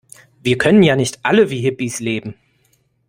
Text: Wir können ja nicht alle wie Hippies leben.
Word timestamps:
Wir 0.41 0.57
können 0.57 0.81
ja 0.81 0.95
nicht 0.95 1.19
alle 1.21 1.51
wie 1.51 1.61
Hippies 1.61 1.99
leben. 1.99 2.33